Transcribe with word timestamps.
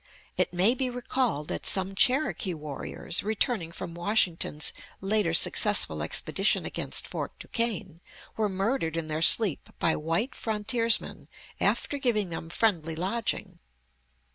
It 0.35 0.51
may 0.51 0.73
be 0.73 0.89
recalled 0.89 1.47
that 1.49 1.67
some 1.67 1.93
Cherokee 1.93 2.55
warriors, 2.55 3.21
returning 3.21 3.71
from 3.71 3.93
Washington's 3.93 4.73
later 4.99 5.31
successful 5.31 6.01
expedition 6.01 6.65
against 6.65 7.07
Fort 7.07 7.37
Duquesne, 7.37 8.01
were 8.35 8.49
murdered 8.49 8.97
in 8.97 9.05
their 9.05 9.21
sleep 9.21 9.69
by 9.77 9.95
white 9.95 10.33
frontiersmen 10.33 11.27
after 11.59 11.99
giving 11.99 12.31
them 12.31 12.49
friendly 12.49 12.95
lodging. 12.95 13.59